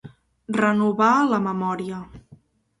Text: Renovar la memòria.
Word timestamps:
Renovar 0.57 1.11
la 1.35 1.43
memòria. 1.51 2.03